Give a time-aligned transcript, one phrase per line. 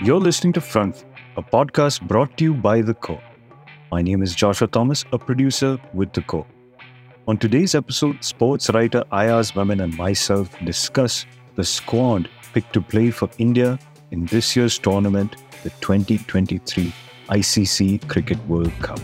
[0.00, 1.04] You're listening to Front,
[1.36, 3.22] a podcast brought to you by The Core.
[3.92, 6.46] My name is Joshua Thomas, a producer with The Core.
[7.28, 11.24] On today's episode, sports writer Ayaz Memon and myself discuss
[11.54, 13.78] the squad picked to play for India
[14.10, 16.92] in this year's tournament, the 2023
[17.28, 18.98] ICC Cricket World Cup.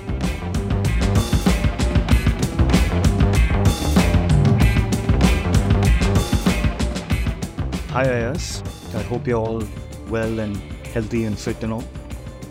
[7.90, 8.62] Hi Ayaz,
[8.96, 9.62] I hope you're all
[10.08, 11.84] well and healthy and fit and all.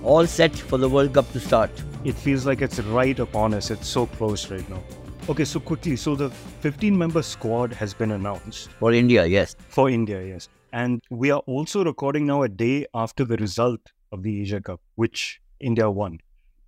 [0.03, 1.71] All set for the World Cup to start.
[2.03, 3.71] It feels like it's right upon us.
[3.71, 4.81] It's so close right now.
[5.29, 8.69] Okay, so quickly, so the 15 member squad has been announced.
[8.79, 9.55] For India, yes.
[9.67, 10.47] For India, yes.
[10.71, 13.81] And we are also recording now a day after the result
[14.13, 16.19] of the Asia Cup, which India won.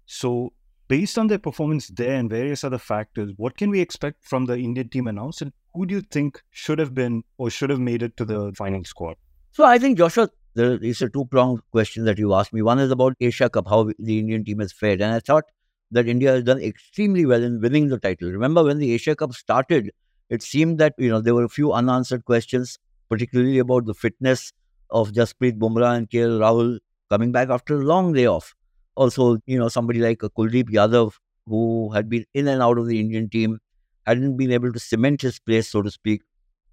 [0.05, 0.51] So,
[0.89, 4.57] based on their performance there and various other factors, what can we expect from the
[4.57, 5.41] Indian team announced?
[5.41, 8.51] And who do you think should have been or should have made it to the
[8.57, 9.15] final squad?
[9.51, 10.29] So, I think, Joshua,
[10.59, 12.61] there is a two pronged question that you asked me.
[12.61, 15.01] One is about Asia Cup, how the Indian team has fared.
[15.01, 15.45] And I thought
[15.91, 18.29] that India has done extremely well in winning the title.
[18.29, 19.91] Remember, when the Asia Cup started,
[20.29, 22.77] it seemed that you know there were a few unanswered questions,
[23.09, 24.51] particularly about the fitness
[24.89, 26.79] of Jasprit Bumrah and KL Rahul
[27.09, 28.53] coming back after a long layoff.
[28.95, 31.13] Also, you know, somebody like Kuldeep Yadav,
[31.47, 33.59] who had been in and out of the Indian team,
[34.05, 36.21] hadn't been able to cement his place, so to speak.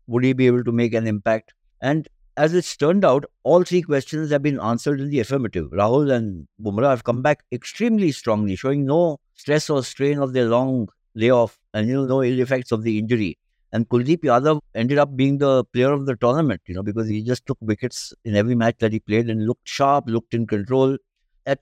[0.08, 1.54] Would he be able to make an impact?
[1.80, 5.70] And as it's turned out, all three questions have been answered in the affirmative.
[5.70, 10.46] Rahul and Bumrah have come back extremely strongly, showing no stress or strain of their
[10.46, 13.38] long layoff and you know no ill effects of the injury.
[13.72, 17.22] And Kuldeep Yadav ended up being the player of the tournament, you know, because he
[17.22, 20.96] just took wickets in every match that he played and looked sharp, looked in control.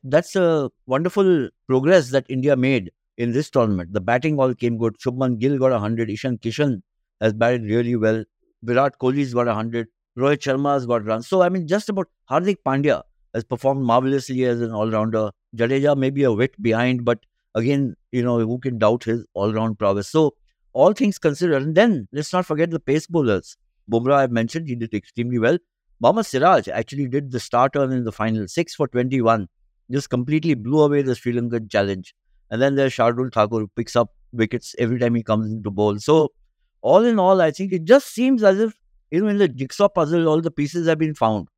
[0.02, 3.92] That's a wonderful progress that India made in this tournament.
[3.92, 4.98] The batting all came good.
[4.98, 6.10] Shubman Gill got 100.
[6.10, 6.82] Ishan Kishan
[7.20, 8.24] has batted really well.
[8.62, 9.88] Virat Kohli's got 100.
[10.16, 11.26] Rohit Sharma's got runs.
[11.26, 13.02] So, I mean, just about Hardik Pandya
[13.34, 15.30] has performed marvelously as an all rounder.
[15.56, 17.18] Jadeja may be a bit behind, but
[17.54, 20.08] again, you know, who can doubt his all round prowess?
[20.08, 20.34] So,
[20.72, 21.62] all things considered.
[21.62, 23.56] And then let's not forget the pace bowlers.
[23.90, 25.58] Bumrah, I've mentioned, he did extremely well.
[26.00, 29.48] Mohammad Siraj actually did the starter in the final, 6 for 21.
[29.90, 32.14] Just completely blew away the Sri Lankan challenge.
[32.50, 35.98] And then there's Shardul Thakur who picks up wickets every time he comes into bowl.
[35.98, 36.32] So,
[36.82, 38.74] all in all, I think it just seems as if
[39.10, 41.48] you know, in the jigsaw puzzle, all the pieces have been found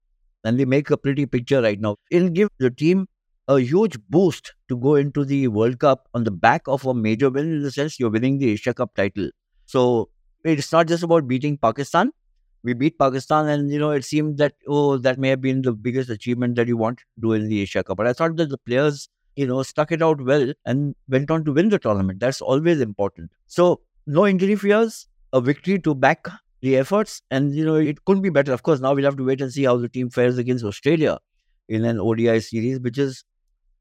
[0.45, 1.97] and they make a pretty picture right now.
[2.11, 3.07] It'll give the team
[3.49, 7.31] a huge boost to go into the World Cup on the back of a major
[7.31, 9.31] win in the sense you're winning the Asia Cup title.
[9.67, 10.09] So
[10.45, 12.11] it's not just about beating Pakistan.
[12.63, 15.73] We beat Pakistan, and you know, it seemed that oh, that may have been the
[15.73, 17.97] biggest achievement that you want to do in the Asia Cup.
[17.97, 21.45] But I thought that the players, you know, stuck it out well and went on
[21.45, 22.19] to win the tournament.
[22.19, 23.31] That's always important.
[23.47, 26.27] So no injury fears, a victory to back
[26.67, 27.23] the efforts.
[27.31, 28.53] And, you know, it couldn't be better.
[28.53, 31.19] Of course, now we'll have to wait and see how the team fares against Australia
[31.69, 33.25] in an ODI series, which is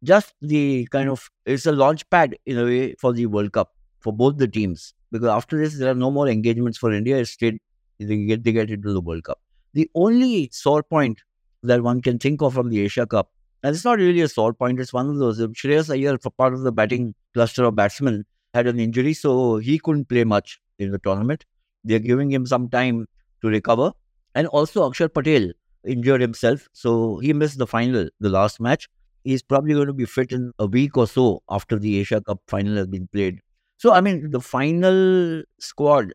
[0.03, 3.73] just the kind of, it's a launch pad in a way for the World Cup
[3.99, 4.93] for both the teams.
[5.11, 7.17] Because after this, there are no more engagements for India.
[7.17, 7.61] It's straight,
[7.99, 9.39] they get, they get into the World Cup.
[9.73, 11.21] The only sore point
[11.63, 13.31] that one can think of from the Asia Cup,
[13.63, 15.39] and it's not really a sore point, it's one of those.
[15.39, 19.79] Shreyas Iyer, for part of the batting cluster of batsmen, had an injury, so he
[19.79, 21.45] couldn't play much in the tournament.
[21.85, 23.07] They're giving him some time
[23.41, 23.93] to recover.
[24.35, 25.51] And also, Akshar Patel
[25.85, 26.67] injured himself.
[26.73, 28.89] So he missed the final, the last match.
[29.23, 32.41] He's probably going to be fit in a week or so after the Asia Cup
[32.47, 33.39] final has been played.
[33.77, 36.13] So, I mean, the final squad,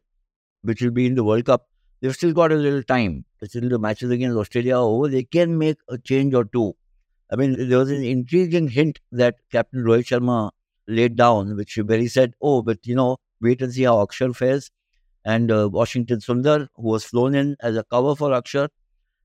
[0.63, 1.69] which will be in the World Cup,
[2.01, 3.25] they've still got a little time.
[3.45, 5.09] Still, the matches against Australia are over.
[5.09, 6.75] They can make a change or two.
[7.33, 10.51] I mean, there was an intriguing hint that Captain Rohit Sharma
[10.89, 14.71] laid down, which he said, "Oh, but you know, wait and see how Akshar fares."
[15.25, 18.69] And uh, Washington Sundar, who was flown in as a cover for Akshar.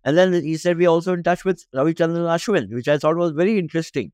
[0.04, 3.32] And then he said, We're also in touch with Ravichandran Ashwin, which I thought was
[3.32, 4.12] very interesting.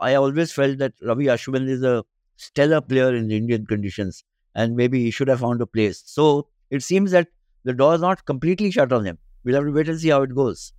[0.00, 2.04] I always felt that Ravi Ashwin is a
[2.36, 6.02] stellar player in Indian conditions, and maybe he should have found a place.
[6.06, 7.28] So it seems that
[7.64, 9.18] the door is not completely shut on him.
[9.44, 10.72] We'll have to wait and see how it goes.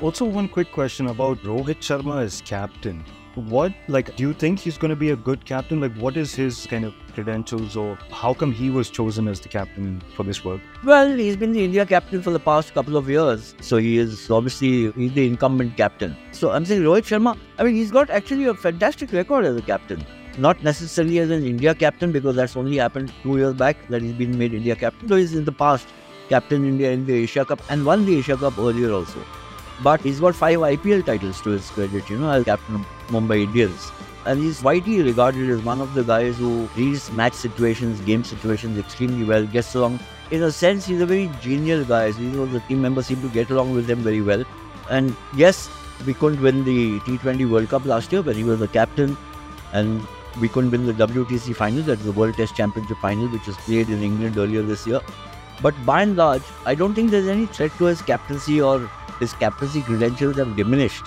[0.00, 3.04] Also, one quick question about Rohit Sharma as captain
[3.40, 5.80] what like do you think he's going to be a good captain?
[5.80, 9.48] Like what is his kind of credentials or how come he was chosen as the
[9.48, 10.60] captain for this work?
[10.84, 13.54] Well he's been the india captain for the past couple of years.
[13.60, 16.16] So he is obviously he's the incumbent captain.
[16.32, 19.62] So i'm saying rohit sharma i mean he's got actually a fantastic record as a
[19.62, 20.04] captain.
[20.38, 24.14] Not necessarily as an india captain because that's only happened two years back that he's
[24.24, 25.88] been made india captain though he's in the past
[26.28, 29.24] captain india in the asia cup and won the asia cup earlier also
[29.82, 33.44] but he's got five IPL titles to his credit, you know, as captain of Mumbai
[33.44, 33.90] Indians.
[34.26, 38.78] And he's widely regarded as one of the guys who reads match situations, game situations
[38.78, 39.98] extremely well, gets along
[40.30, 42.06] in a sense, he's a very genial guy.
[42.06, 44.44] You know, the team members seem to get along with him very well.
[44.88, 45.68] And yes,
[46.06, 49.16] we couldn't win the T20 World Cup last year, but he was the captain.
[49.72, 50.06] And
[50.40, 53.88] we couldn't win the WTC final, that's the World Test Championship final, which was played
[53.88, 55.00] in England earlier this year.
[55.62, 58.88] But by and large, I don't think there's any threat to his captaincy or
[59.20, 61.04] his captaincy credentials have diminished,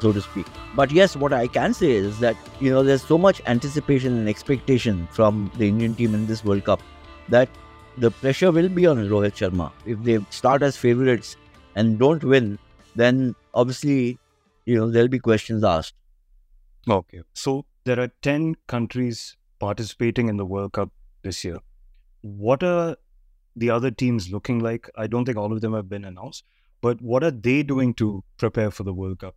[0.00, 0.46] so to speak.
[0.74, 4.28] But yes, what I can say is that, you know, there's so much anticipation and
[4.28, 6.80] expectation from the Indian team in this World Cup
[7.28, 7.48] that
[7.98, 9.72] the pressure will be on Rohit Sharma.
[9.84, 11.36] If they start as favourites
[11.74, 12.58] and don't win,
[12.94, 14.18] then obviously,
[14.64, 15.94] you know, there'll be questions asked.
[16.88, 17.22] Okay.
[17.34, 20.90] So there are 10 countries participating in the World Cup
[21.22, 21.58] this year.
[22.20, 22.96] What are
[23.56, 24.90] the other teams looking like?
[24.96, 26.44] I don't think all of them have been announced,
[26.80, 29.34] but what are they doing to prepare for the World Cup?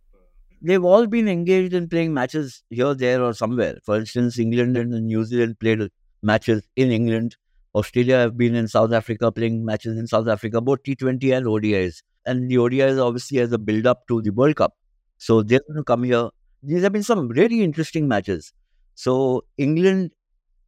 [0.62, 3.78] They've all been engaged in playing matches here, there, or somewhere.
[3.84, 5.88] For instance, England and New Zealand played
[6.22, 7.36] matches in England.
[7.74, 12.02] Australia have been in South Africa playing matches in South Africa, both T20 and ODIs.
[12.26, 14.74] And the ODIs obviously as a build up to the World Cup.
[15.16, 16.28] So they're going to come here.
[16.62, 18.52] These have been some really interesting matches.
[18.96, 20.10] So England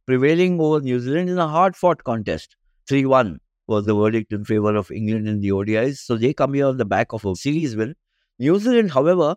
[0.07, 2.55] prevailing over New Zealand in a hard fought contest.
[2.87, 5.97] 3 1 was the verdict in favor of England in the ODIs.
[5.97, 7.95] So they come here on the back of a series win.
[8.39, 9.35] New Zealand, however,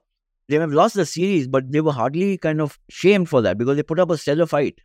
[0.49, 3.77] they have lost the series, but they were hardly kind of shamed for that because
[3.77, 4.79] they put up a stellar fight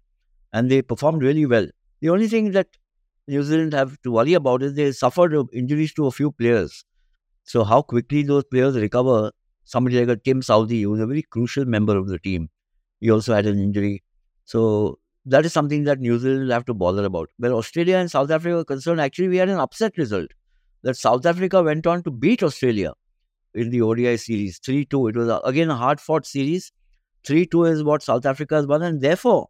[0.53, 1.67] and they performed really well.
[2.01, 2.67] The only thing that
[3.27, 6.83] New Zealand have to worry about is they suffered injuries to a few players.
[7.43, 9.31] So how quickly those players recover,
[9.63, 12.49] somebody like a Tim Southee, who was a very crucial member of the team,
[12.99, 14.03] he also had an injury.
[14.45, 17.29] So that is something that New Zealand will have to bother about.
[17.37, 20.27] Where Australia and South Africa are concerned, actually we had an upset result.
[20.83, 22.93] That South Africa went on to beat Australia
[23.53, 25.07] in the ODI series 3 2.
[25.09, 26.71] It was a, again a hard fought series.
[27.25, 29.49] 3 2 is what South Africa has won, and therefore,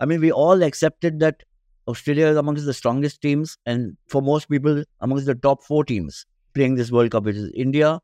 [0.00, 1.44] I mean, we all accepted that
[1.86, 6.26] Australia is amongst the strongest teams, and for most people, amongst the top four teams
[6.54, 8.00] playing this World Cup, which is India,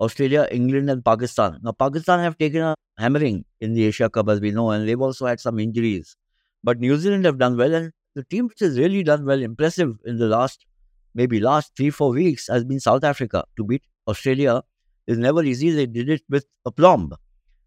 [0.00, 1.58] Australia, England, and Pakistan.
[1.62, 5.00] Now, Pakistan have taken a hammering in the Asia Cup, as we know, and they've
[5.00, 6.16] also had some injuries.
[6.64, 9.96] But New Zealand have done well, and the team which has really done well, impressive
[10.04, 10.66] in the last,
[11.14, 13.44] maybe last three, four weeks, has been South Africa.
[13.56, 14.62] To beat Australia
[15.06, 15.70] is never easy.
[15.70, 17.12] They did it with aplomb.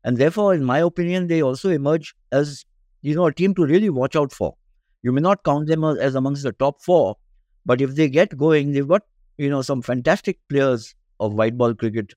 [0.04, 2.66] And therefore, in my opinion, they also emerge as,
[3.02, 4.56] you know, a team to really watch out for.
[5.04, 7.18] You may not count them as amongst the top four,
[7.66, 9.04] but if they get going, they've got
[9.38, 12.14] you know some fantastic players of white ball cricket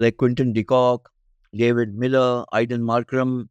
[0.00, 1.10] like Quinton de Kock,
[1.54, 3.48] David Miller, Aiden Markram,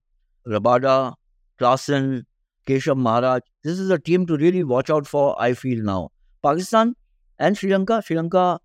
[0.48, 1.16] Rabada,
[1.60, 2.25] Klaasen,
[2.68, 3.42] Keshav Maharaj.
[3.63, 6.12] This is a team to really watch out for, I feel now.
[6.42, 6.95] Pakistan
[7.39, 8.01] and Sri Lanka.
[8.06, 8.60] Sri Lanka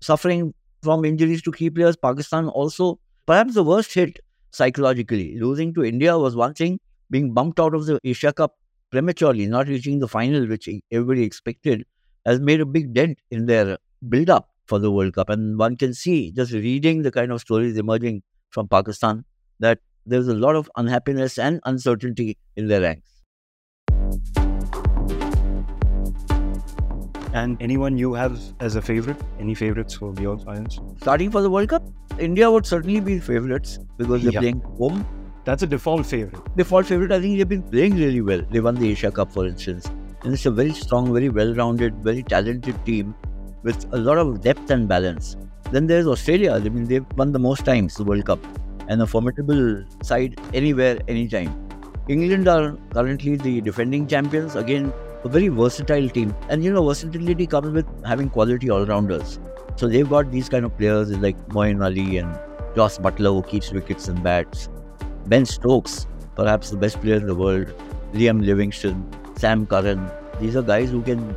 [0.00, 1.96] suffering from injuries to key players.
[1.96, 4.18] Pakistan also perhaps the worst hit
[4.50, 5.38] psychologically.
[5.38, 6.78] Losing to India was one thing.
[7.10, 8.56] Being bumped out of the Asia Cup
[8.90, 11.84] prematurely, not reaching the final, which everybody expected,
[12.26, 13.78] has made a big dent in their
[14.08, 15.28] build up for the World Cup.
[15.28, 19.24] And one can see, just reading the kind of stories emerging from Pakistan,
[19.60, 23.13] that there's a lot of unhappiness and uncertainty in their ranks.
[27.32, 29.16] And anyone you have as a favorite?
[29.40, 30.78] Any favorites for your fans?
[31.00, 31.82] Starting for the World Cup,
[32.18, 34.40] India would certainly be favorites because they're Yeah.
[34.40, 35.04] playing home
[35.46, 36.40] That's a default favorite.
[36.56, 38.40] default favorite, I think they've been playing really well.
[38.50, 39.90] They won the Asia Cup, for instance.
[40.22, 43.14] And it's a very strong, very well rounded, very talented team
[43.62, 45.36] with a lot of depth and balance.
[45.70, 46.52] Then there's Australia.
[46.52, 48.38] I mean, they've won the most times the World Cup
[48.88, 51.52] and a formidable side anywhere, anytime.
[52.06, 54.56] England are currently the defending champions.
[54.56, 54.92] Again,
[55.24, 56.34] a very versatile team.
[56.50, 59.38] And you know, versatility comes with having quality all rounders.
[59.76, 62.38] So they've got these kind of players like Moeen Ali and
[62.76, 64.68] Jos Buttler who keeps wickets and bats.
[65.26, 66.06] Ben Stokes,
[66.36, 67.68] perhaps the best player in the world,
[68.12, 70.06] Liam Livingstone, Sam Curran.
[70.40, 71.34] These are guys who can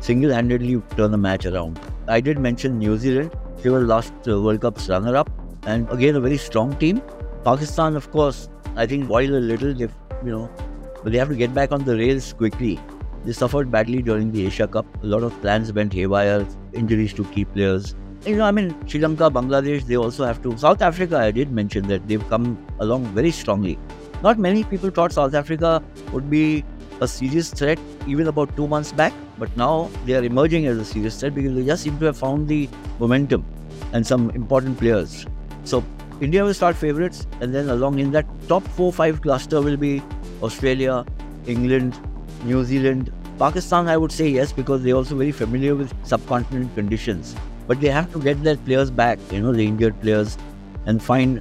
[0.00, 1.80] single handedly turn a match around.
[2.08, 3.34] I did mention New Zealand.
[3.62, 5.30] They were last uh, World Cup's runner up,
[5.66, 7.00] and again, a very strong team.
[7.44, 10.50] Pakistan, of course, I think while a little, they've, you know,
[11.02, 12.78] but they have to get back on the rails quickly.
[13.24, 14.86] They suffered badly during the Asia Cup.
[15.02, 17.94] A lot of plans went haywire, injuries to key players.
[18.26, 20.56] You know, I mean, Sri Lanka, Bangladesh, they also have to.
[20.58, 23.78] South Africa, I did mention that they've come along very strongly.
[24.22, 26.64] Not many people thought South Africa would be
[27.00, 30.84] a serious threat even about two months back, but now they are emerging as a
[30.84, 33.44] serious threat because they just seem to have found the momentum
[33.94, 35.26] and some important players.
[35.64, 35.82] So
[36.20, 40.02] India will start favourites, and then along in that top four five cluster will be
[40.42, 41.04] Australia,
[41.46, 41.98] England,
[42.44, 43.88] New Zealand, Pakistan.
[43.88, 47.34] I would say yes because they're also very familiar with subcontinent conditions.
[47.66, 50.36] But they have to get their players back, you know, the injured players,
[50.84, 51.40] and find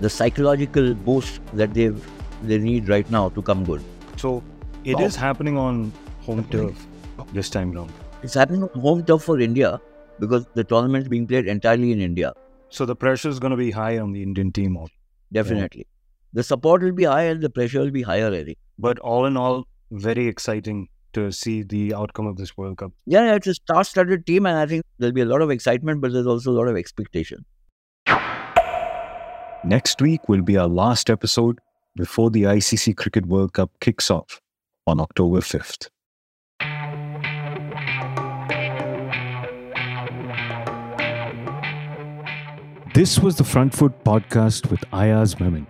[0.00, 2.08] the psychological boost that they've
[2.42, 3.84] they need right now to come good.
[4.16, 4.42] So
[4.84, 5.92] it is happening on
[6.22, 6.86] home turf
[7.32, 7.92] this time round.
[8.24, 9.80] It's happening on home turf for India
[10.18, 12.32] because the tournament is being played entirely in India.
[12.68, 14.76] So the pressure is going to be high on the Indian team.
[14.76, 14.92] Also.
[15.32, 15.86] Definitely.
[16.32, 18.58] The support will be high and the pressure will be higher, Eddie.
[18.78, 22.92] But all in all, very exciting to see the outcome of this World Cup.
[23.06, 26.12] Yeah, it's a star-studded team, and I think there'll be a lot of excitement, but
[26.12, 27.44] there's also a lot of expectation.
[29.64, 31.58] Next week will be our last episode
[31.96, 34.40] before the ICC Cricket World Cup kicks off
[34.86, 35.88] on October 5th.
[42.96, 45.66] This was the Front Foot podcast with Ayaz Memon.